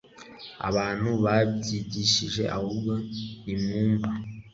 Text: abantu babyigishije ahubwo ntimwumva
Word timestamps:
abantu 0.69 1.09
babyigishije 1.23 2.43
ahubwo 2.57 2.91
ntimwumva 3.43 4.09